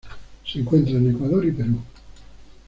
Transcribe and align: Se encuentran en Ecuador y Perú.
Se 0.47 0.57
encuentran 0.57 0.95
en 0.97 1.11
Ecuador 1.11 1.45
y 1.45 1.51
Perú. 1.51 1.77